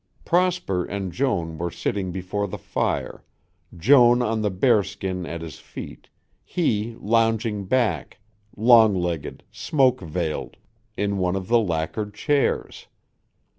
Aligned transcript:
'"Prosper 0.25 0.83
and 0.83 1.11
Joan 1.11 1.59
were 1.59 1.69
sitting 1.69 2.11
before 2.11 2.47
the 2.47 2.57
fire, 2.57 3.23
Joan 3.77 4.23
on 4.23 4.41
the 4.41 4.49
bearskin 4.49 5.27
at 5.27 5.41
his 5.43 5.59
feet, 5.59 6.09
he 6.43 6.95
lounging 6.99 7.65
back, 7.65 8.17
long 8.57 8.95
legged, 8.95 9.43
smoke 9.51 10.01
veiled, 10.01 10.57
in 10.97 11.19
one 11.19 11.35
of 11.35 11.49
the 11.49 11.59
lacquered 11.59 12.15
chairs. 12.15 12.87